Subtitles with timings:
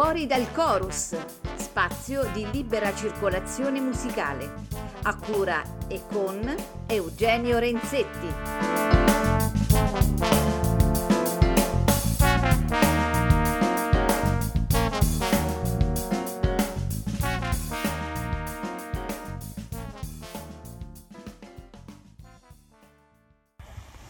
[0.00, 1.16] Fuori dal Chorus,
[1.56, 4.48] spazio di libera circolazione musicale,
[5.02, 6.54] a cura e con
[6.86, 8.28] Eugenio Renzetti.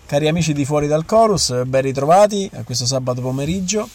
[0.05, 3.89] Cari amici di Fuori dal Chorus, ben ritrovati a questo sabato pomeriggio.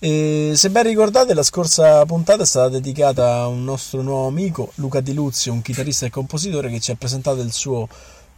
[0.00, 4.70] E se ben ricordate, la scorsa puntata è stata dedicata a un nostro nuovo amico,
[4.76, 7.88] Luca Di Luzio, un chitarrista e compositore che ci ha presentato il suo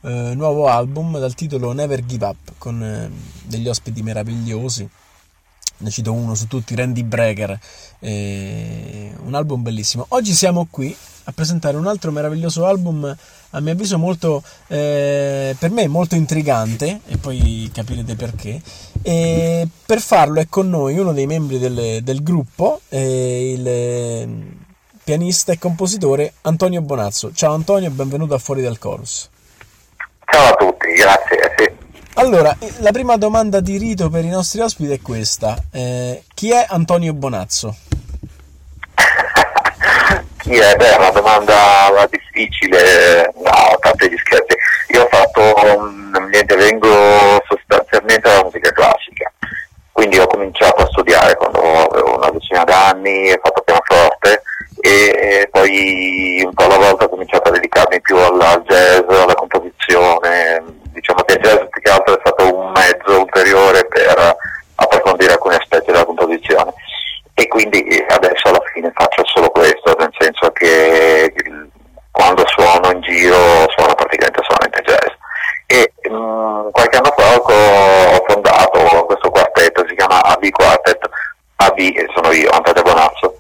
[0.00, 3.10] eh, nuovo album dal titolo Never Give Up, con eh,
[3.44, 4.88] degli ospiti meravigliosi.
[5.76, 7.58] Ne cito uno su tutti, Randy Breaker,
[7.98, 10.06] eh, un album bellissimo.
[10.08, 13.16] Oggi siamo qui a presentare un altro meraviglioso album
[13.50, 18.60] a mio avviso molto eh, per me molto intrigante e poi capirete perché
[19.02, 24.28] e per farlo è con noi uno dei membri del, del gruppo eh, il eh,
[25.02, 29.28] pianista e compositore Antonio Bonazzo ciao Antonio benvenuto a Fuori dal Chorus
[30.24, 31.70] ciao a tutti grazie sì.
[32.14, 36.66] allora la prima domanda di rito per i nostri ospiti è questa eh, chi è
[36.68, 37.76] Antonio Bonazzo?
[40.40, 40.74] Chi è?
[40.74, 44.56] Beh, è una domanda difficile, no, tanti gli scherzi.
[44.94, 45.92] Io ho fatto,
[46.30, 46.88] niente, vengo
[47.90, 49.32] sostanzialmente dalla musica classica,
[49.92, 54.42] quindi ho cominciato a studiare quando avevo una decina d'anni, ho fatto pianoforte
[54.80, 60.62] e poi un po' alla volta ho cominciato a dedicarmi più al jazz, alla composizione,
[60.92, 64.36] diciamo che il jazz più che altro è stato un mezzo ulteriore per
[64.76, 66.72] approfondire alcuni aspetti della composizione.
[67.34, 71.32] E quindi adesso alla fine faccio solo questo, nel senso che
[72.10, 75.18] quando suono in giro suono praticamente solamente jazz.
[75.66, 77.09] E mh, mm, qualche anno
[77.50, 81.08] fa ho fondato questo quartetto, si chiama AB Quartet,
[81.56, 81.78] AB
[82.14, 83.36] sono io, Antonio Bonazzo,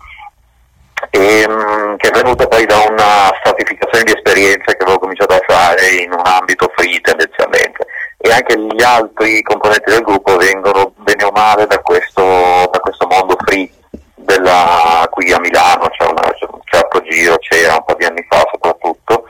[1.10, 5.34] e, mh, mm, che è venuto poi da una stratificazione di esperienze che avevo cominciato
[5.34, 7.86] a fare in un ambito free tendenzialmente.
[8.22, 13.06] E anche gli altri componenti del gruppo vengono bene o male da questo, da questo
[13.06, 13.70] mondo free
[14.14, 18.24] della, qui a Milano, c'è, una, c'è un certo giro, c'era un po' di anni
[18.28, 19.24] fa soprattutto,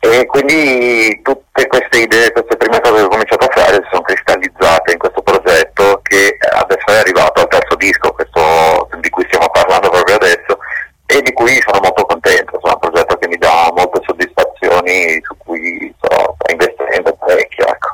[0.00, 4.02] e quindi tutte queste idee, queste prime cose che ho cominciato a fare si sono
[4.02, 9.48] cristallizzate in questo progetto che adesso è arrivato al terzo disco, questo, di cui stiamo
[9.50, 10.58] parlando proprio adesso,
[11.06, 15.34] e di cui sono molto contento, è un progetto che mi dà molte soddisfazioni, su
[15.38, 17.66] cui sto, investendo parecchio.
[17.66, 17.88] Ecco.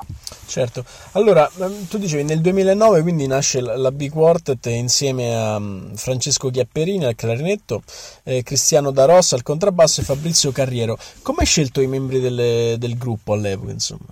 [0.47, 5.95] Certo, allora ehm, tu dicevi nel 2009 quindi nasce la Big Quartet insieme a mm,
[5.95, 7.83] Francesco Chiapperini al clarinetto,
[8.25, 10.99] eh, Cristiano Da Rossa al contrabbasso e Fabrizio Carriero.
[11.23, 14.07] Come hai scelto i membri del, del gruppo all'epoca insomma?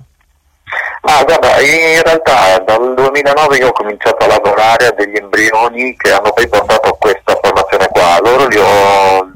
[1.03, 6.13] Ma guarda, in realtà dal 2009 io ho cominciato a lavorare a degli embrioni che
[6.13, 8.21] hanno poi portato a questa formazione qua.
[8.23, 9.31] Loro li ho,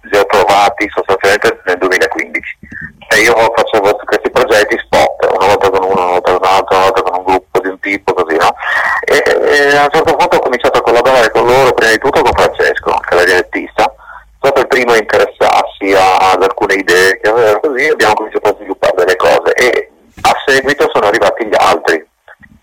[0.00, 2.58] li ho trovati sostanzialmente nel 2015
[3.12, 6.76] e io facevo questi progetti spot, una volta con uno, una volta con un altro,
[6.76, 8.54] una volta con un gruppo di un tipo, così, no?
[9.04, 12.22] E, e a un certo punto ho cominciato a collaborare con loro, prima di tutto
[12.22, 17.20] con Francesco, che era direttista, è stato il primo a interessarsi a, ad alcune idee
[17.20, 19.90] che aveva così, abbiamo cominciato a sviluppare delle cose e
[20.22, 22.06] a seguito sono arrivati gli altri,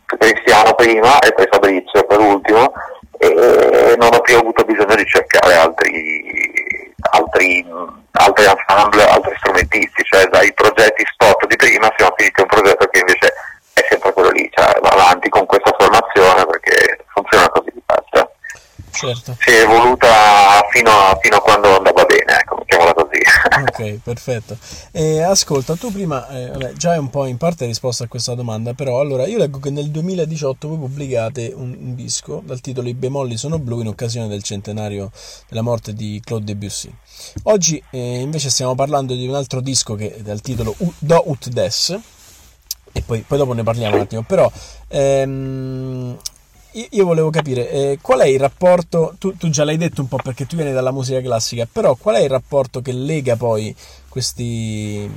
[0.06, 2.72] Cristiano prima e poi Fabrizio per ultimo,
[3.20, 7.66] e non ho più avuto bisogno di cercare altri altri,
[8.12, 12.88] altri ensemble, altri strumentisti, cioè dai progetti spot di prima siamo finiti a un progetto
[12.88, 13.34] che invece
[13.74, 18.32] è sempre quello lì, cioè va avanti con questa formazione perché funziona così di fatto.
[18.92, 19.36] Certo.
[19.40, 23.08] Si è evoluta fino a, fino a, quando andava bene, ecco, mettiamola così.
[23.60, 24.58] Ok, perfetto.
[24.92, 28.74] E ascolta, tu prima, eh, vabbè, già un po' in parte risposto a questa domanda,
[28.74, 32.94] però allora io leggo che nel 2018 voi pubblicate un, un disco dal titolo I
[32.94, 35.12] bemolli sono blu in occasione del centenario
[35.48, 36.92] della morte di Claude Debussy.
[37.44, 42.00] Oggi eh, invece stiamo parlando di un altro disco che dal titolo Do Ut Des,
[42.92, 44.52] e poi, poi, dopo ne parliamo un attimo, però
[44.88, 45.89] ehm,
[46.92, 50.18] io volevo capire eh, qual è il rapporto, tu, tu, già l'hai detto un po'
[50.18, 53.76] perché tu vieni dalla musica classica, però qual è il rapporto che lega poi
[54.08, 55.10] questi,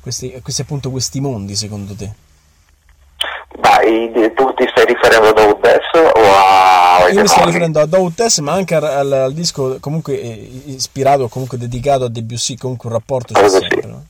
[0.00, 2.12] questi, questi, appunto, questi mondi secondo te?
[3.58, 7.08] Dai, tu ti stai riferendo a Doutes o a...
[7.08, 11.56] Io mi sto riferendo a Doutes ma anche al, al, disco comunque eh, ispirato, comunque
[11.56, 13.88] dedicato a Debussy, comunque un rapporto c'è sempre, sì.
[13.88, 14.04] No?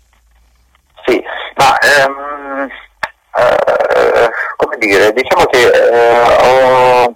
[1.04, 1.22] Sì,
[1.56, 1.78] ma...
[1.78, 2.15] Ehm, eh,
[4.78, 7.14] dire, diciamo che eh, ho,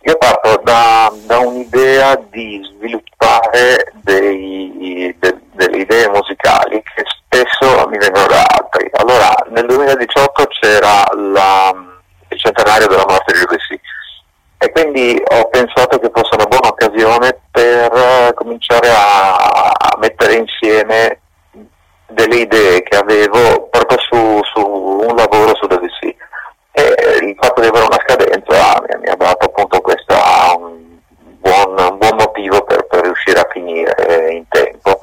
[0.00, 7.98] io parto da, da, un'idea di sviluppare dei, de, delle idee musicali che spesso mi
[7.98, 8.88] vengono da altri.
[8.92, 11.74] Allora, nel 2018 c'era la,
[12.28, 13.80] il centenario della morte di Debussy
[14.58, 20.34] e quindi ho pensato che fosse una buona occasione per uh, cominciare a, a, mettere
[20.34, 21.20] insieme
[22.08, 26.15] delle idee che avevo proprio su, su un lavoro su DVC.
[26.78, 30.98] E il fatto di avere una scadenza mi, mi ha dato appunto questa, un,
[31.40, 35.00] buon, un buon motivo per, per riuscire a finire in tempo.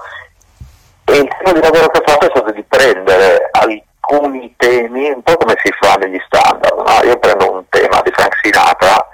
[1.06, 5.24] E il tipo di lavoro che ho fatto è stato di prendere alcuni temi, un
[5.24, 7.08] po' come si fa negli standard, no?
[7.10, 9.08] io prendo un tema di Frank Sinatra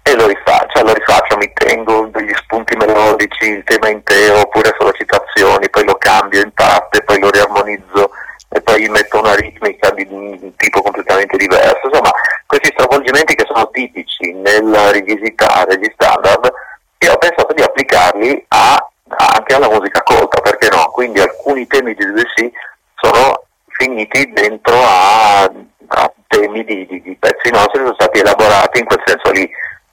[0.00, 4.92] e lo rifaccio, lo rifaccio, mi tengo degli spunti melodici, il tema intero oppure solo
[4.92, 8.10] citazioni, poi lo cambio in parte, poi lo riarmonizzo
[8.48, 11.86] e poi metto una ritmica di un tipo completamente diverso.
[11.86, 12.10] Insomma,
[12.46, 16.52] questi stravolgimenti che sono tipici nel rivisitare gli standard,
[16.98, 18.88] io ho pensato di applicarli a,
[19.36, 20.90] anche alla musica colta, perché no?
[20.90, 22.50] Quindi alcuni temi di DDC
[22.94, 28.86] sono finiti dentro a, a temi di, di, di pezzi nostri sono stati elaborati in
[28.86, 29.48] quel senso lì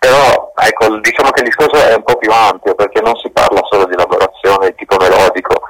[0.06, 3.62] però ecco, diciamo che il discorso è un po' più ampio perché non si parla
[3.68, 5.62] solo di elaborazione di tipo melodico.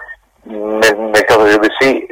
[0.48, 2.06] Nel, nel caso di OBC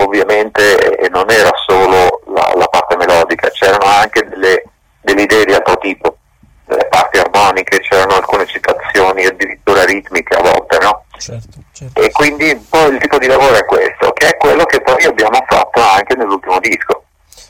[0.00, 4.64] ovviamente non era solo la, la parte melodica, c'erano anche delle,
[5.00, 6.16] delle, idee di altro tipo,
[6.64, 11.04] delle parti armoniche, c'erano alcune citazioni addirittura ritmiche a volte, no?
[11.16, 12.00] Certo, certo.
[12.00, 15.04] E quindi un po' il tipo di lavoro è questo, che è quello che poi
[15.04, 17.04] abbiamo fatto anche nell'ultimo disco,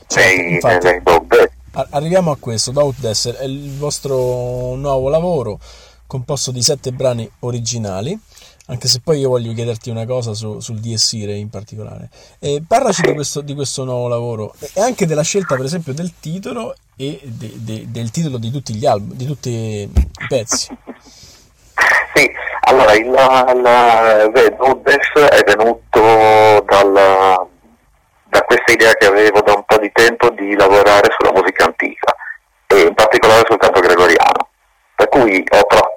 [0.06, 1.50] certo, nei, nei Dog
[1.91, 5.59] arriviamo a questo, Doubt Desert è il vostro nuovo lavoro
[6.06, 8.19] composto di sette brani originali
[8.66, 12.08] anche se poi io voglio chiederti una cosa su, sul DSire in particolare.
[12.40, 16.12] Eh, parlaci di questo, di questo, nuovo lavoro e anche della scelta, per esempio, del
[16.18, 19.90] titolo e de, de, del titolo di tutti gli album, di tutti i
[20.28, 20.76] pezzi.
[22.14, 22.30] Sì,
[22.62, 23.62] allora il, il
[25.28, 26.92] è venuto dal,
[28.24, 32.14] da questa idea che avevo da un po' di tempo di lavorare sulla musica antica
[32.66, 34.48] e in particolare sul canto gregoriano.
[34.94, 35.95] Per cui ho trattato, ho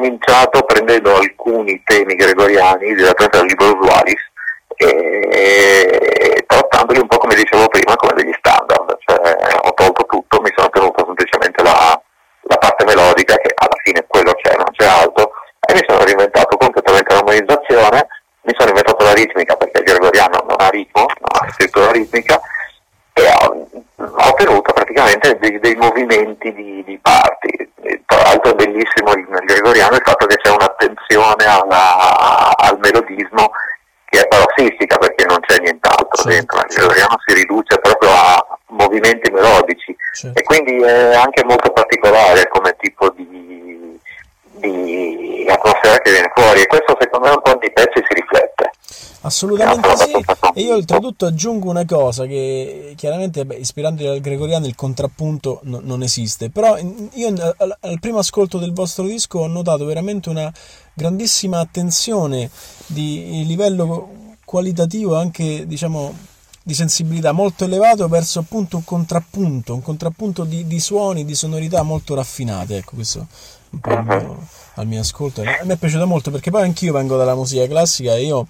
[0.00, 4.28] cominciato prendendo alcuni temi gregoriani direttamente dal libro Usualis
[4.76, 10.50] e trattandoli un po' come dicevo prima come degli standard, cioè ho tolto tutto, mi
[10.56, 12.00] sono tenuto semplicemente la,
[12.40, 15.32] la parte melodica che alla fine quello c'è, non c'è altro
[15.68, 18.08] e mi sono reinventato completamente l'armonizzazione
[18.42, 22.40] mi sono inventato la ritmica perché il gregoriano non ha ritmo, non ha scrittura ritmica
[23.12, 27.69] e ho, ho ottenuto praticamente dei, dei movimenti di, di, parti.
[28.06, 33.50] Tra l'altro bellissimo nel gregoriano il fatto che c'è un'attenzione alla, al melodismo
[34.04, 38.58] che è parossistica perché non c'è nient'altro certo, dentro, il gregoriano si riduce proprio a
[38.70, 40.38] movimenti melodici certo.
[40.38, 43.98] e quindi è anche molto particolare come tipo di,
[44.42, 48.70] di atmosfera che viene fuori e questo secondo me un po' di pezzi si riflette.
[49.22, 50.12] Assolutamente sì,
[50.54, 55.80] e io oltretutto aggiungo una cosa che chiaramente beh, ispirandomi al gregoriano il contrappunto no,
[55.82, 60.50] non esiste, però io al, al, primo ascolto del vostro disco ho notato veramente una
[60.94, 62.48] grandissima attenzione
[62.86, 66.14] di livello qualitativo anche diciamo
[66.62, 71.82] di sensibilità molto elevato verso appunto un contrappunto, un contrappunto di, di suoni, di sonorità
[71.82, 73.26] molto raffinate, ecco questo
[73.70, 74.48] un po' mio
[74.80, 75.42] al mio ascolto.
[75.42, 78.46] A me è piaciuto molto perché poi anch'io vengo dalla musica classica e io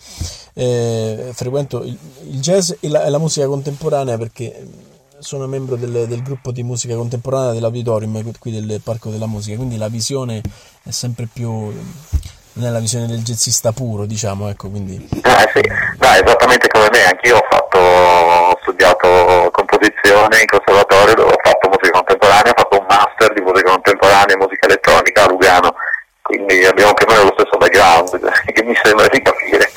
[0.54, 1.96] eh, frequento il,
[2.30, 4.66] il jazz e la, e la, musica contemporanea perché
[5.18, 9.76] sono membro del, del, gruppo di musica contemporanea dell'auditorium qui del Parco della Musica, quindi
[9.76, 10.40] la visione
[10.82, 11.72] è sempre più
[12.52, 15.08] non è la visione del jazzista puro, diciamo, ecco, quindi...
[15.22, 15.62] Ah, sì.
[15.62, 21.90] no, esattamente come me, anch'io ho fatto, ho studiato composizione in conservatorio ho fatto musica
[21.90, 25.74] contemporanea, ho fatto un master di musica contemporanea e musica elettronica a Lugano,
[26.30, 29.68] quindi abbiamo più o meno lo stesso background, che mi sembra di capire.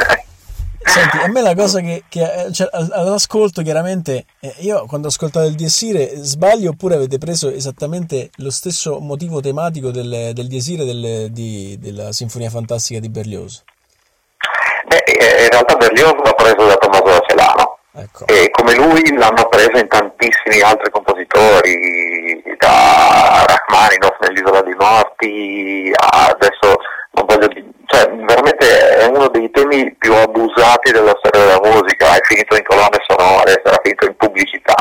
[0.86, 5.48] Senti, a me la cosa che, che cioè, all'ascolto chiaramente, eh, io quando ho ascoltato
[5.48, 11.32] il Diesire sbaglio oppure avete preso esattamente lo stesso motivo tematico del, del Diesire del,
[11.32, 13.64] di, della Sinfonia Fantastica di Berlioz?
[14.86, 18.28] Beh, eh, in realtà Berlioz l'ha preso da Tommaso da Celano ecco.
[18.28, 22.13] e come lui l'hanno preso in tantissimi altri compositori,
[22.64, 26.80] da Rachmaninoff nell'Isola dei Morti, adesso
[27.12, 32.16] non voglio dire cioè, veramente è uno dei temi più abusati della storia della musica,
[32.16, 34.74] è finito in colonne sonore, sarà finito in pubblicità,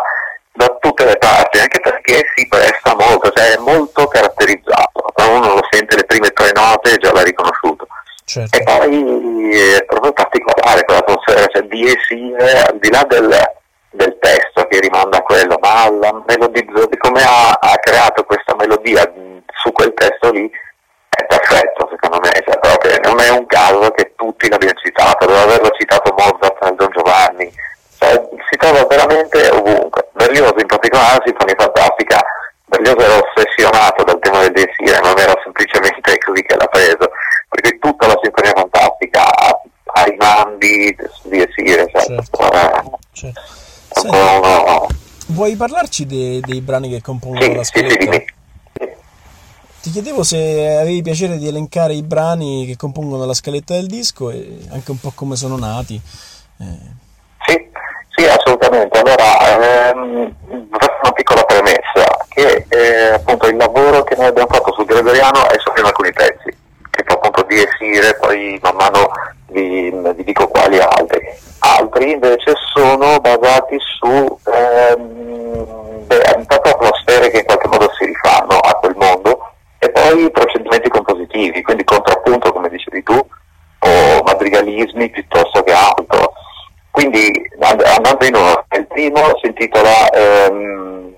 [0.52, 5.54] da tutte le parti, anche perché si presta molto, cioè è molto caratterizzato, quando uno
[5.54, 7.86] lo sente le prime tre note già l'ha riconosciuto.
[8.24, 8.56] Certo.
[8.56, 13.28] E poi è proprio particolare quell'atmosfera, cioè di esire, al di là del,
[13.92, 19.10] del testo che rimanda a quello, ma la melodizzazione, come ha, ha, creato questa melodia
[19.54, 20.50] su quel testo lì,
[21.08, 25.44] è perfetto secondo me, cioè, proprio, non è un caso che tutti l'abbiano citato, doveva
[25.44, 27.52] averlo citato Mozart nel Don Giovanni,
[27.98, 30.08] cioè, si trova veramente ovunque.
[30.12, 32.20] Berlioso in particolare, Sinfonia Fantastica,
[32.64, 37.10] Berlioz era ossessionato dal tema del desire, non era semplicemente così che l'ha preso,
[37.48, 42.48] perché tutta la Sinfonia Fantastica ha, i mandi di desire, cioè, certo.
[43.12, 43.40] Certo.
[43.94, 44.94] Senti,
[45.28, 48.04] vuoi parlarci dei, dei brani che compongono Sì, la sì, sì, scaletta?
[48.04, 48.24] dimmi.
[49.82, 54.30] Ti chiedevo se avevi piacere di elencare i brani che compongono la scaletta del disco
[54.30, 56.00] e anche un po' come sono nati.
[56.60, 57.00] Eh,
[57.46, 57.68] Sì,
[58.14, 58.96] sì, assolutamente.
[59.00, 60.34] Allora, ehm,
[60.70, 65.48] faccio una piccola premessa, che eh, appunto il lavoro che noi abbiamo fatto sul Gregoriano
[65.48, 66.56] è solo in alcuni pezzi,
[66.92, 69.10] tipo appunto di Esire, poi man mano
[69.48, 71.20] vi, vi dico quali altri.
[71.60, 78.58] Altri invece sono basati su ehm, beh, proprio atmosfere che in qualche modo si rifanno
[78.58, 85.62] a quel mondo e poi procedimenti compositivi, quindi contrappunto come dicevi tu, o madrigalismi piuttosto
[85.62, 86.34] che altro.
[86.90, 87.30] Quindi
[87.60, 91.14] and- andando in ordine, il primo si intitola ehm,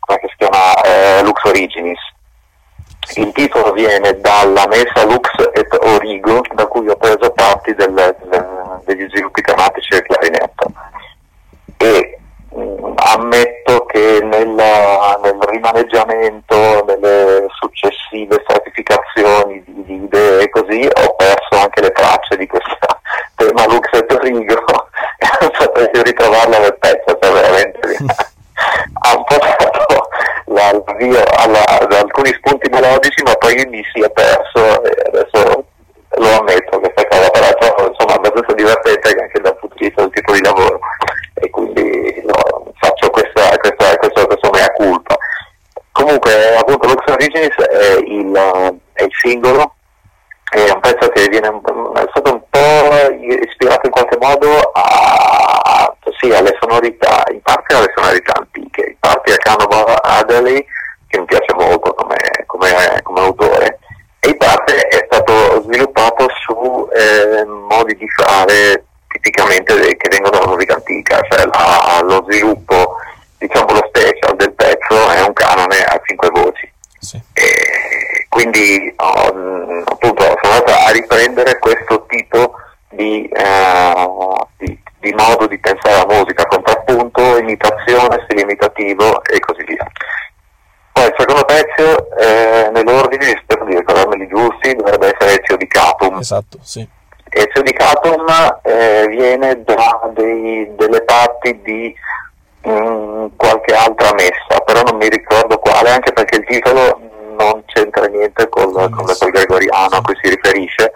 [0.00, 1.98] come che si chiama Eh, Lux Originis.
[3.14, 8.80] Il titolo viene dalla messa Lux et Origo, da cui ho preso parti del- del-
[8.84, 10.72] degli sviluppi tematici del clarinetto.
[11.78, 12.18] E
[12.50, 21.14] mh, ammetto che nella- nel rimaneggiamento, nelle successive stratificazioni di, di idee e così, ho
[21.16, 22.76] perso anche le tracce di questo
[23.36, 24.54] tema Lux et Origo
[25.18, 27.78] e potrei ritrovarla nel pezzo, cioè veramente
[29.02, 30.08] ha un po' dato
[30.46, 35.64] la- l'avvio alla- ad alcuni spunti melodici, ma poi mi si è perso e adesso
[36.18, 40.10] lo ammetto questa cosa, però è insomma abbastanza divertente anche dal punto di vista del
[40.12, 40.78] tipo di lavoro
[41.34, 45.14] e quindi no, faccio questa, questa, questo, questo mea culpa.
[45.92, 49.74] Comunque appunto Lux Origins è il, è il singolo,
[50.50, 53.12] è un pezzo che viene un- è stato un po'
[53.44, 59.34] ispirato in qualche modo a, sì, alle sonorità, in parte alle sonorità antiche, in parte
[59.34, 60.64] a Cannibal Adderley,
[61.08, 63.78] che mi piace molto come, come- come autore,
[64.20, 70.38] e in parte è stato sviluppato su eh, modi di fare tipicamente de- che vengono
[70.38, 72.96] dalla musica antica, cioè la- lo sviluppo,
[73.38, 76.70] diciamo lo special del pezzo è un canone a cinque voci.
[76.98, 77.20] sì.
[77.34, 82.54] E quindi ho, mh, appunto sono andato a riprendere questo tipo
[82.90, 84.08] di, eh,
[84.58, 89.86] di- di modo di pensare alla musica, contrappunto, imitazione, stile imitativo e così via.
[90.92, 96.18] Poi il secondo pezzo, eh, nell'ordine, spero di ricordarmeli giusti, dovrebbe essere Ezio di Catum.
[96.18, 96.86] Esatto, sì.
[97.28, 98.24] Ezio di Catum
[98.62, 101.94] eh, viene da dei- delle parti di
[102.66, 107.00] mm, qualche altra messa, però non mi ricordo quale, anche perché il titolo
[107.38, 110.90] non c'entra niente col, Con col gregoriano a cui si riferisce,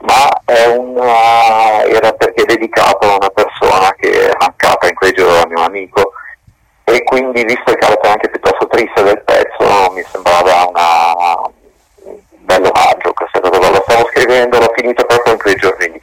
[0.00, 5.12] ma è una, era perché è dedicato a una persona che è mancata in quei
[5.12, 6.12] giorni, un amico,
[6.84, 11.50] e quindi visto il carattere anche piuttosto triste del pezzo mi sembrava una,
[12.04, 13.70] un bello omaggio questa cosa, qua.
[13.70, 16.00] lo stavo scrivendo, l'ho finito proprio in quei giorni lì.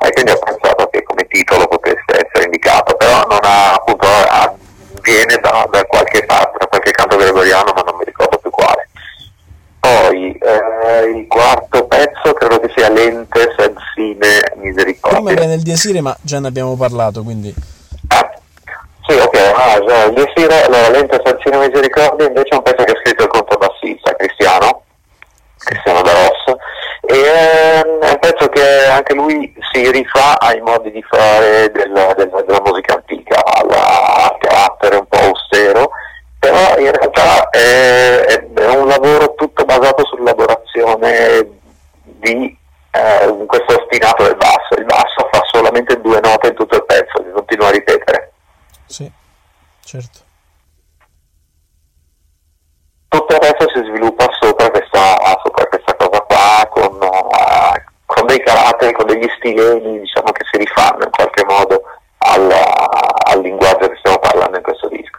[0.00, 4.54] e quindi ho pensato che come titolo potesse essere indicato, però non ha appunto ha-
[5.00, 8.88] viene da, da qualche parte, da qualche canto gregoriano, ma non mi ricordo più quale.
[9.80, 14.42] Poi eh, il quarto pezzo credo che sia Lente sed sine
[15.68, 17.54] Diesire, ma già ne abbiamo parlato, quindi.
[19.06, 22.92] Sì, ok, ah, già, il Desire, allora Lente Sancino Misericordia invece è un pezzo che
[22.92, 24.82] ha scritto il controbassista Cristiano,
[25.58, 26.56] Cristiano da Ross,
[27.06, 32.14] e ehm, è un pezzo che anche lui si rifà ai modi di fare del-
[32.16, 35.90] del- della musica antica, alla- al carattere un po' austero,
[36.38, 41.46] però in realtà è- è un lavoro tutto basato sull'elaborazione
[42.04, 42.56] di
[42.90, 44.74] eh, questo ostinato del basso.
[44.76, 48.32] Il basso fa solamente due note in tutto il pezzo, che continua a ripetere.
[48.86, 49.08] sì,
[49.84, 50.18] certo.
[53.08, 58.42] Tutto il resto si sviluppa sopra questa, sopra questa cosa qua, con, eh, con dei
[58.42, 61.82] caratteri, con degli stilemi, diciamo che si rifanno in qualche modo
[62.18, 65.18] al, al linguaggio che stiamo parlando in questo disco.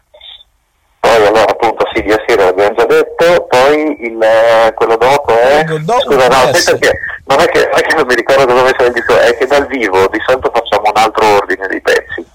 [1.00, 5.64] Poi allora appunto sì, di Asira l'abbiamo già detto, poi il, eh, quello dopo è...
[5.64, 8.06] Quello dopo Scusa, no, deve aspetta essere- che non è che, non è che non
[8.08, 11.26] mi ricordo dove c'è il disco, è che dal vivo di solito facciamo un altro
[11.38, 12.26] ordine di pezzi.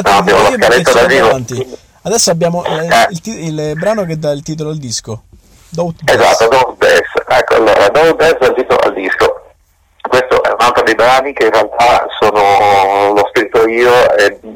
[0.00, 1.26] Allora No, scaletta sono da vivo.
[1.28, 1.76] avanti.
[2.02, 3.06] Adesso abbiamo eh, Eh.
[3.10, 5.22] il, ti- il brano che dà il titolo al disco.
[5.70, 5.92] Bass.
[6.04, 7.24] Esatto, Don't Death.
[7.28, 9.40] Ecco, allora, Don't Death è il titolo al disco.
[10.08, 14.48] Questo è un altro dei brani che in realtà sono, l'ho scritto io e mh,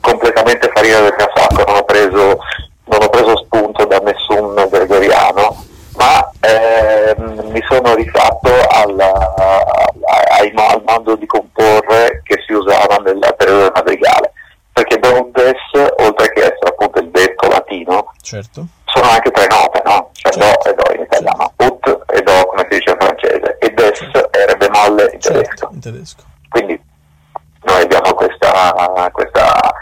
[0.00, 1.83] completamente farina del mio sacco, non ho
[26.04, 26.22] Certo, in tedesco.
[26.50, 26.80] Quindi
[28.14, 29.74] questa, questa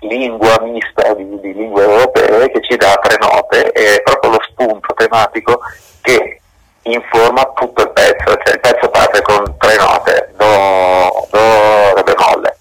[0.00, 4.42] lingua mista di, di, lingue europee che ci dà tre note e è proprio lo
[4.48, 5.60] spunto tematico
[6.00, 6.40] che
[6.82, 12.58] informa tutto il pezzo, cioè il pezzo parte con tre note, do, do, re bemolle,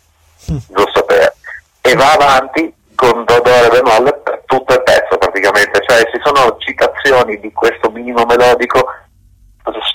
[0.51, 0.57] mm.
[0.69, 1.33] giusto per,
[1.81, 6.19] e va avanti con do, do, re bemolle per tutto il pezzo praticamente, cioè ci
[6.23, 8.87] sono citazioni di questo minimo melodico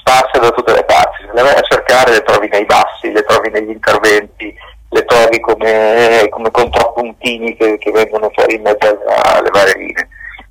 [0.08, 3.22] sparse da tutte le parti, se le vai a cercare le trovi nei bassi, le
[3.24, 4.54] trovi negli interventi,
[4.90, 10.08] le trovi come, come contrappuntini che, che, vengono fuori in mezzo alle varie linee.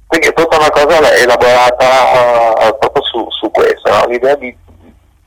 [0.08, 4.06] Quindi è tutta una cosa elaborata uh, proprio su, su questo, no?
[4.08, 4.56] l'idea di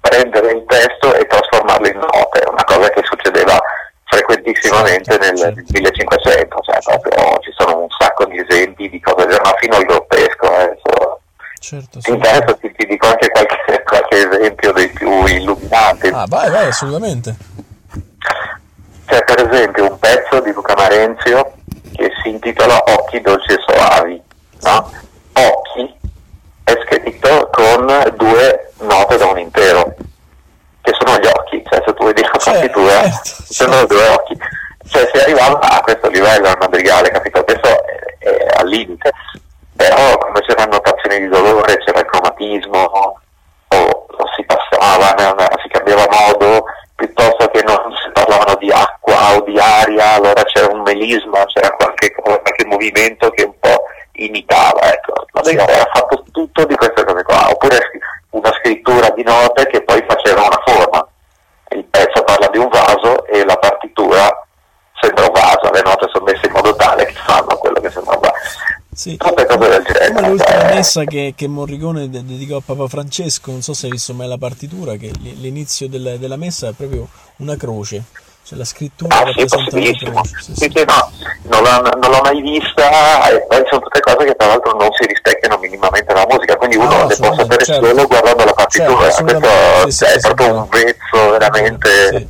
[0.01, 3.61] prendere il testo e trasformarlo in note, una cosa che succedeva
[4.05, 9.77] frequentissimamente nel 1500, cioè proprio ci sono un sacco di esempi di cose, ma fino
[9.77, 10.59] al grottesco.
[10.59, 11.21] Eh, so.
[11.61, 12.11] certo, sì.
[12.11, 16.09] interessa ti, ti, dico anche qualche, qualche, esempio dei più illuminanti.
[16.09, 17.37] Ah, vai, vai, assolutamente.
[19.07, 21.53] C'è per esempio un pezzo di Luca Marenzio
[22.01, 24.23] che si intitola Occhi dolci e soavi.
[24.63, 24.91] No?
[25.35, 25.95] Occhi
[26.65, 29.95] è scritto con due note da un intero,
[30.81, 33.95] che sono gli occhi, cioè se tu vedi la certo, partitura, certo, sono certo.
[33.95, 34.39] due occhi.
[34.89, 37.45] Cioè si arrivava a questo livello al madrigale, capito?
[37.45, 39.13] Questo è, è al limite,
[39.77, 43.21] però come c'erano notazioni di dolore, c'era il cromatismo, o,
[43.69, 45.15] o si passava,
[45.63, 46.65] si cambiava modo,
[46.97, 51.71] piuttosto che non si parlavano di acqua o di aria, allora c'era un melisma, c'era
[51.71, 55.27] qualche, qualche movimento che un po' imitava, ecco.
[55.33, 57.79] La Lega aveva fatto tutto di queste cose qua, oppure
[58.31, 61.09] una scrittura di note che poi faceva una forma.
[61.71, 64.29] Il pezzo parla di un vaso e la partitura
[65.01, 68.15] sembra un vaso, le note sono messe in modo tale che fanno quello che sembra
[68.15, 68.35] un vaso.
[68.93, 69.17] Sì.
[69.17, 70.13] Tutte cose del genere.
[70.13, 70.75] Come l'ultima cioè...
[70.75, 74.37] messa che, che Morricone dedicò a Papa Francesco, non so se hai visto mai la
[74.37, 78.03] partitura, che l'inizio del, della messa è proprio una croce.
[78.51, 80.25] Cioè la scrittura ah, sì, possibilissimo.
[80.25, 81.09] Sì, sì, no,
[81.43, 84.89] non, l'ho, non l'ho mai vista e poi sono tutte cose che tra l'altro non
[84.91, 87.87] si rispecchiano minimamente nella musica, quindi uno no, le può sapere certo.
[87.87, 89.09] solo guardando la partitura.
[89.09, 89.39] Certo,
[89.83, 92.29] Questo sì, è proprio un vezzo veramente...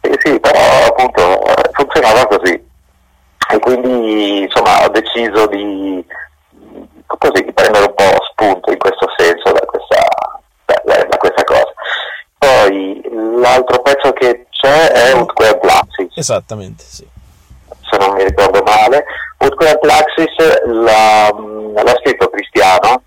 [0.00, 0.12] Sì.
[0.24, 2.60] sì, però appunto funzionava così
[3.50, 6.04] e quindi insomma ho deciso di,
[7.06, 10.04] così, di prendere un po' spunto in questo senso da questa,
[10.64, 11.72] da, da questa cosa.
[12.38, 13.00] Poi
[13.40, 16.16] l'altro pezzo che c'è è Utquare Plaxis.
[16.16, 17.06] Esattamente, sì.
[17.82, 19.04] Se non mi ricordo male.
[19.38, 23.02] Utquare Plaxis l'ha, l'ha scritto Cristiano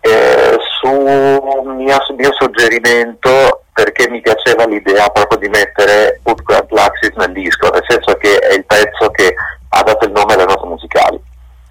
[0.00, 7.32] eh, su mio, mio suggerimento perché mi piaceva l'idea proprio di mettere Utquare Plaxis nel
[7.32, 9.34] disco, nel senso che è il pezzo che
[9.68, 11.20] ha dato il nome alle note musicali.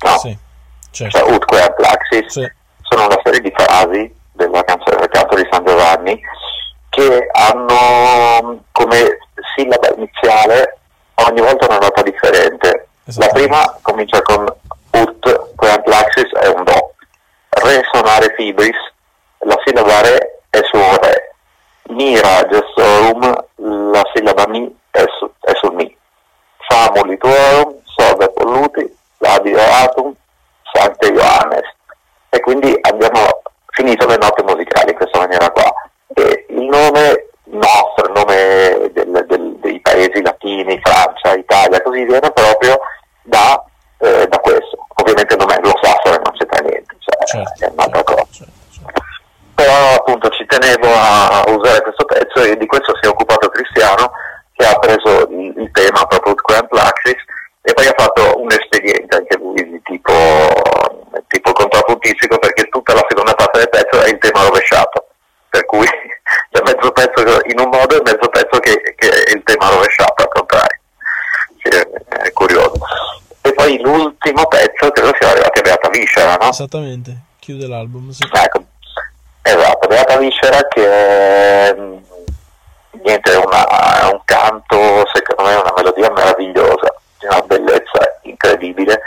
[0.02, 0.18] No?
[0.20, 0.38] Sì,
[0.92, 1.18] certo.
[1.18, 2.52] Cioè, Utque e Plaxis sì.
[2.82, 6.22] sono una serie di frasi della canzone del canto di San Giovanni
[6.90, 9.20] che hanno come
[9.56, 10.78] sillaba iniziale
[11.16, 12.90] ogni volta una nota differente.
[13.18, 14.46] La prima comincia con
[14.92, 16.94] Ut, Queant Plaxis è un Do.
[17.50, 18.76] Re sonare fibris,
[19.40, 21.36] la sillaba Re è su Re.
[21.90, 23.46] Mira gestorum,
[23.92, 25.96] la sillaba Mi è, su, è sul Mi.
[26.68, 30.14] Famuli tuorum, soda polluti, labio atum,
[30.74, 31.74] Sante Ioannes.
[32.30, 35.72] E quindi abbiamo finito le note musicali in questa maniera qua.
[36.14, 37.15] E il nome
[37.66, 42.80] nostro, il nome del, del, dei paesi latini, Francia, Italia, così viene proprio
[43.24, 43.64] da,
[44.00, 44.86] eh, da questo.
[45.02, 48.28] Ovviamente il nome anglosassone non c'entra niente, cioè certo, è un'altra certo, cosa.
[48.32, 49.02] Certo, certo.
[49.56, 54.12] Però appunto ci tenevo a usare questo pezzo e di questo si è occupato Cristiano
[54.54, 57.24] che ha preso il, il tema proprio Grand Plaxis
[57.62, 60.14] e poi ha fatto un espediente anche lui di tipo,
[61.28, 65.08] tipo contrapuntistico perché tutta la seconda parte del pezzo è il tema rovesciato,
[65.50, 65.88] per cui
[66.52, 70.24] c'è mezzo pezzo in un modo e mezzo pezzo che, che è il tema rovesciato
[70.24, 70.80] al contrario,
[71.58, 71.90] che
[72.24, 72.80] è curioso.
[73.42, 76.45] E poi l'ultimo pezzo credo siamo arrivati a Beata Viscera, no?
[76.56, 78.12] Esattamente, chiude l'album.
[78.12, 78.24] Sì.
[78.24, 78.64] Ecco,
[79.42, 81.76] esatto, Beata Viscera che è
[83.04, 88.20] niente, è, una, è un canto, secondo me è una melodia meravigliosa di una bellezza
[88.22, 89.02] incredibile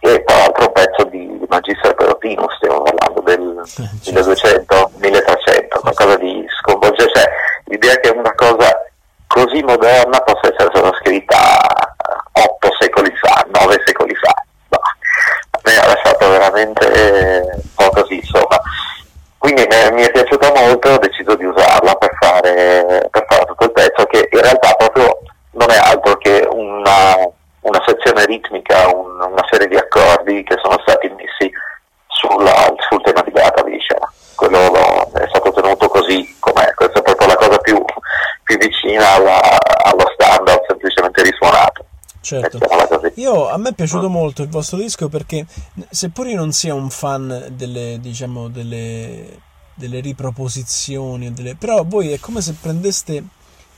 [0.00, 3.62] e tra l'altro un pezzo di Magister Perotino, stiamo parlando del
[4.04, 7.30] 1200, 1300, qualcosa di sconvolgente, cioè
[7.64, 8.84] l'idea che una cosa
[9.26, 11.36] così moderna possa essere stata scritta
[12.32, 14.32] otto secoli fa, nove secoli fa,
[14.68, 14.78] no,
[15.50, 18.60] a me ha lasciato veramente un po' così insomma.
[19.38, 23.64] Quindi mi è piaciuta molto e ho deciso di usarla per fare, per fare tutto
[23.64, 25.18] il pezzo che in realtà proprio
[25.52, 27.16] non è altro che una,
[27.60, 31.50] una sezione ritmica, un, una serie di accordi che sono stati messi
[32.06, 34.12] sulla, sul tema di Beata Viscera.
[34.34, 37.82] Quello è stato tenuto così com'è, questa è proprio la cosa più,
[38.44, 39.40] più vicina alla,
[39.84, 40.60] allo standard
[42.20, 42.58] Certo.
[43.30, 45.46] Io, a me è piaciuto molto il vostro disco perché,
[45.88, 49.38] seppur io non sia un fan delle, diciamo, delle,
[49.76, 53.24] delle riproposizioni, delle, però voi è come se prendeste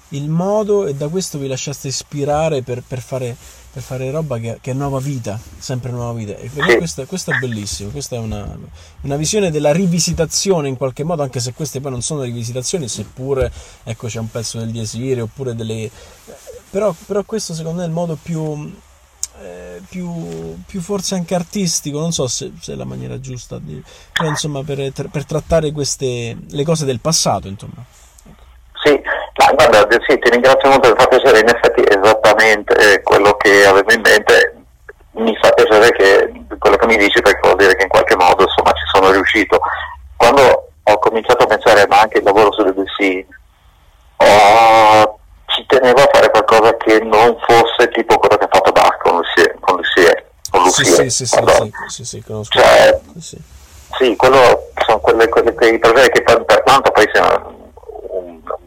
[0.08, 3.36] il modo e da questo vi lasciaste ispirare per, per, fare,
[3.70, 6.34] per fare, roba che, che, è nuova vita, sempre nuova vita.
[6.34, 8.56] E per me questo, questo, è bellissimo, questa è una,
[9.02, 13.52] una, visione della rivisitazione in qualche modo, anche se queste poi non sono rivisitazioni, seppure
[13.82, 15.90] ecco, c'è un pezzo del Diesire oppure delle...
[16.70, 18.90] Però, però questo secondo me è il modo più...
[19.42, 23.82] Eh, più, più, forse anche artistico, non so se, se è la maniera giusta, di,
[24.12, 27.82] però insomma per, per trattare queste, le cose del passato, insomma.
[28.84, 28.92] Sì,
[29.36, 33.66] ma guarda, sì, ti ringrazio molto, mi fa piacere, in effetti esattamente eh, quello che
[33.66, 34.56] avevo in mente,
[35.12, 38.44] mi fa piacere che quello che mi dici perché vuol dire che in qualche modo
[38.44, 39.58] insomma ci sono riuscito.
[40.16, 43.26] Quando ho cominciato a pensare ma anche il lavoro sulle DC,
[44.18, 45.18] oh,
[45.52, 49.16] ci tenevo a fare qualcosa che non fosse tipo quello che ha fatto Bach con
[49.16, 52.58] Lucie, con Lucie, con Lucie sì, sì, sì, sì, sì, sì, conosco.
[52.58, 53.38] Cioè, sì.
[53.98, 57.70] sì, quello sono quelle, quelle, quei progetti che per, per quanto poi siano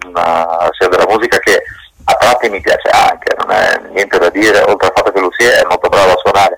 [0.06, 1.62] una, sia della musica che
[2.06, 5.60] a tratti mi piace anche, non è niente da dire, oltre al fatto che Lucia
[5.60, 6.56] è molto bravo a suonare,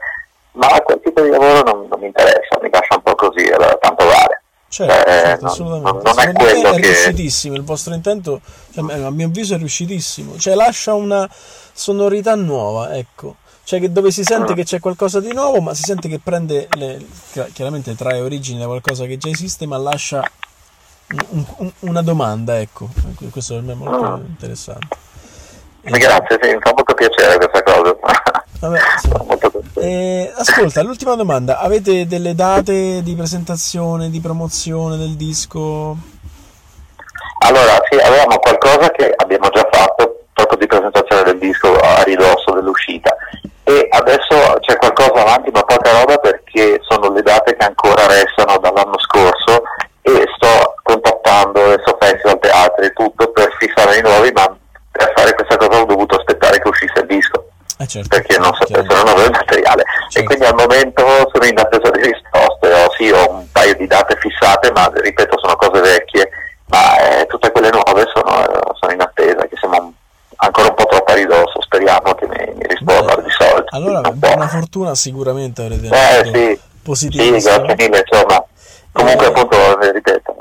[0.53, 3.75] ma quel tipo di lavoro non, non mi interessa, mi lascia un po' così, allora
[3.75, 4.41] tanto vale.
[4.77, 5.91] Certo, eh, certo assolutamente.
[5.91, 6.81] Non, non è quello è che...
[6.81, 11.27] riuscitissimo, il vostro intento, cioè, a mio avviso è riuscitissimo, cioè lascia una
[11.73, 13.37] sonorità nuova, ecco.
[13.63, 14.55] Cioè che dove si sente mm.
[14.55, 17.03] che c'è qualcosa di nuovo, ma si sente che prende, le,
[17.53, 20.23] chiaramente trae origini da qualcosa che già esiste, ma lascia
[21.29, 22.87] un, una domanda, ecco,
[23.31, 24.19] questo per me è molto ah.
[24.23, 24.95] interessante.
[25.81, 27.97] Grazie, sì, mi fa molto piacere questa cosa.
[28.59, 29.79] Vabbè, sì.
[29.79, 35.95] eh, ascolta, l'ultima domanda, avete delle date di presentazione, di promozione del disco?
[37.45, 42.51] Allora, sì, avevamo qualcosa che abbiamo già fatto proprio di presentazione del disco a ridosso
[42.53, 43.15] dell'uscita
[43.63, 48.57] e adesso c'è qualcosa avanti ma poca roba perché sono le date che ancora restano
[48.59, 49.63] dall'anno scorso
[50.01, 54.55] e sto contattando adesso festival, teatri e tutto per fissare i nuovi, ma
[54.91, 57.46] per fare questa cosa ho dovuto aspettare che uscisse il disco.
[57.77, 59.83] Eh certo, perché non sapessero, il materiale.
[60.09, 60.19] Certo.
[60.19, 62.73] e quindi al momento sono in attesa di risposte.
[62.73, 66.29] Ho, sì, ho un paio di date fissate ma ripeto sono cose vecchie.
[66.69, 69.93] Ma eh, tutte quelle nuove sono, sono, in attesa che siamo
[70.35, 71.61] ancora un po' troppo a ridosso.
[71.61, 73.75] Speriamo che mi, mi rispondano di solito.
[73.75, 78.43] allora buona fortuna sicuramente avrete eh, sì, positivo sì grazie mille insomma
[78.97, 79.29] Comunque eh.
[79.29, 80.35] appunto, ripeto,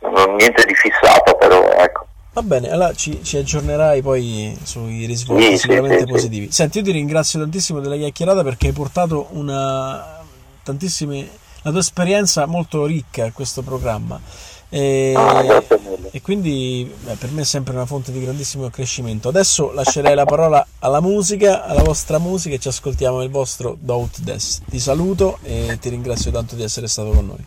[0.00, 2.06] non, niente di fissato, però ecco.
[2.33, 6.46] Va bene, allora ci, ci aggiornerai poi sui risvolti sì, sicuramente sì, positivi.
[6.46, 6.52] Sì.
[6.52, 10.22] Senti, io ti ringrazio tantissimo della chiacchierata perché hai portato una
[10.62, 14.20] tantissime la tua esperienza molto ricca a questo programma.
[14.68, 15.62] E, ah,
[16.10, 19.28] e quindi beh, per me è sempre una fonte di grandissimo crescimento.
[19.28, 24.20] Adesso lascerei la parola alla musica, alla vostra musica e ci ascoltiamo il vostro Doubt
[24.20, 24.62] Des.
[24.68, 27.44] Ti saluto e ti ringrazio tanto di essere stato con noi.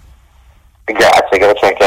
[0.86, 1.87] Grazie, grazie anche a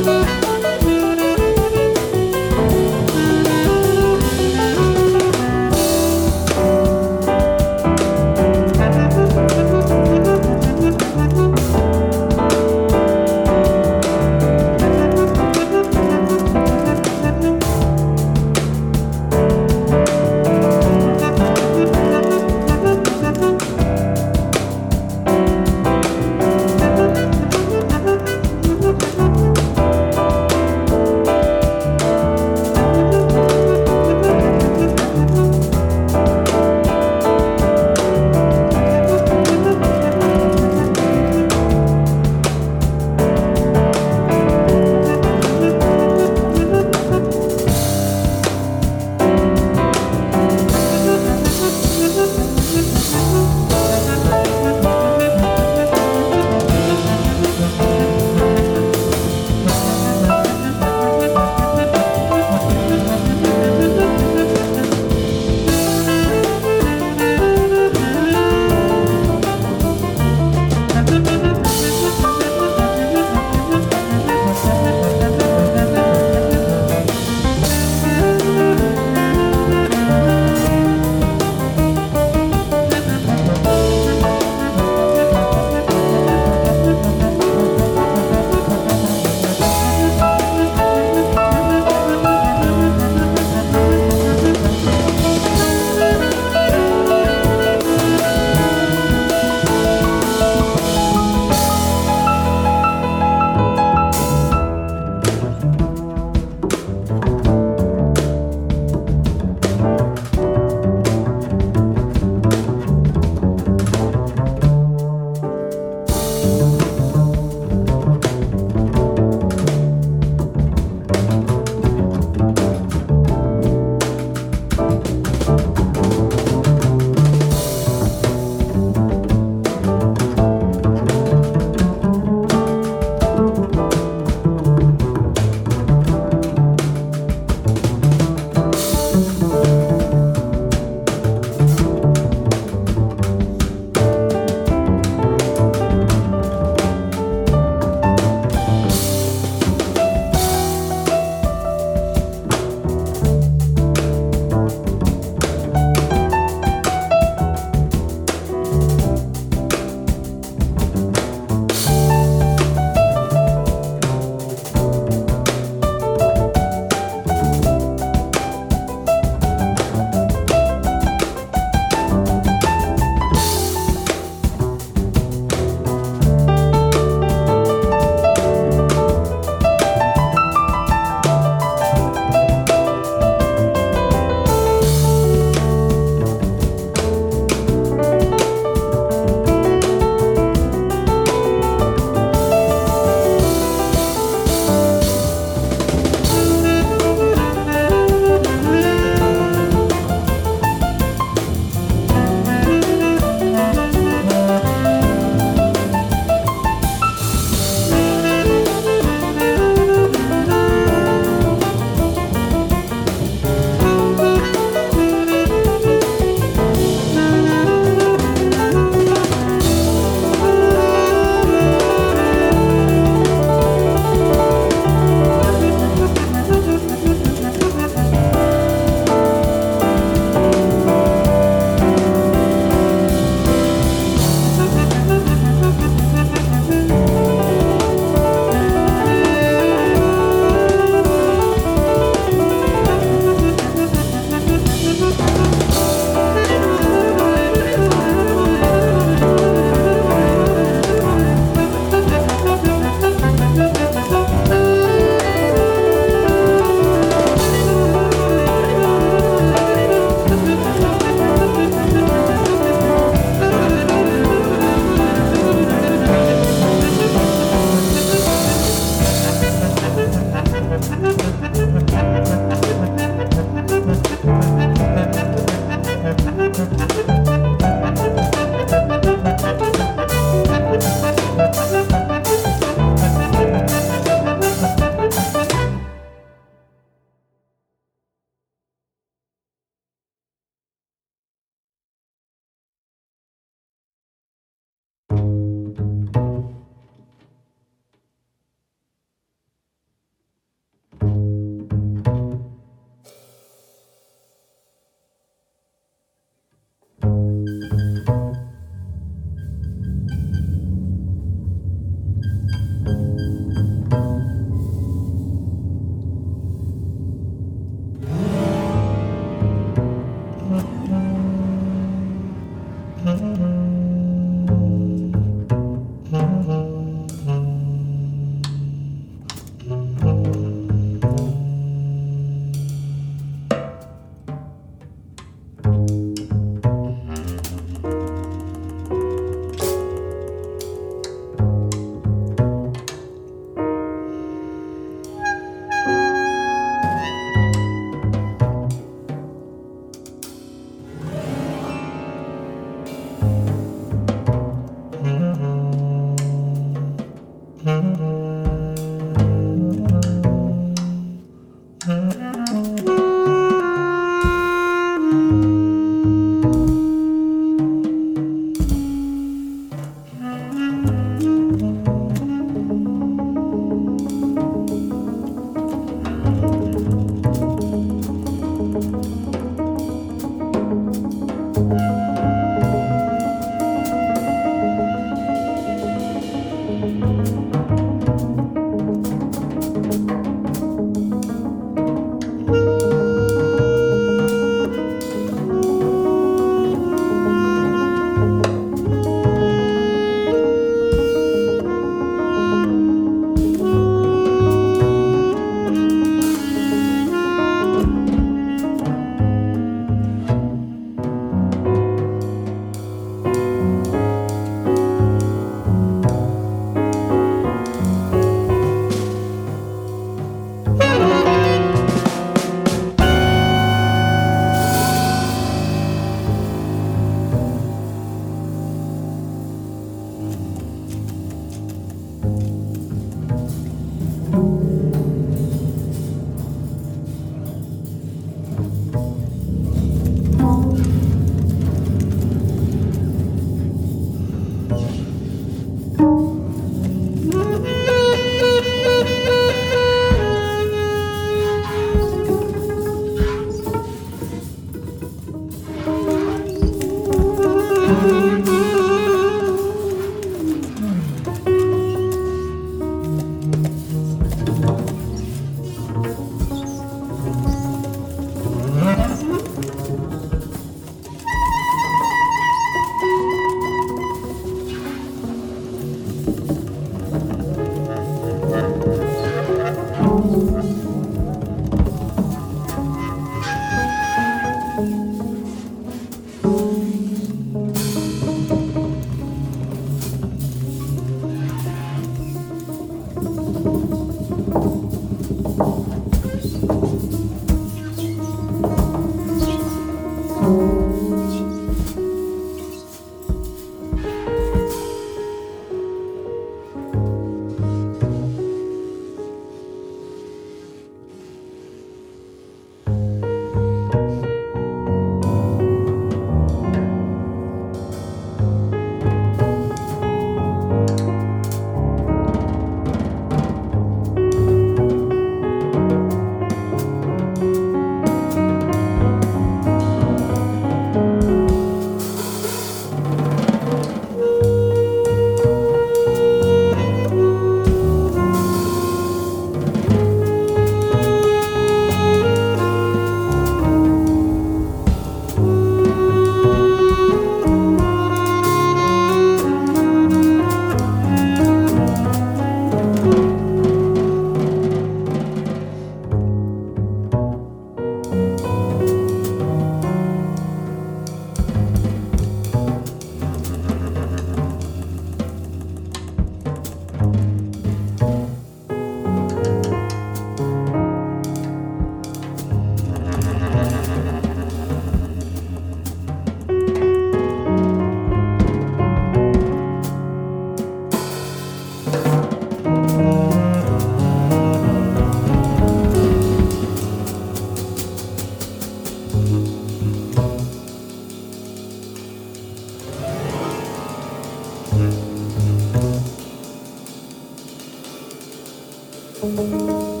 [599.31, 600.00] Música